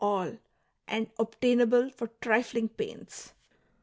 [0.03, 0.35] all^
[0.87, 3.33] and obtainable for tricing pains.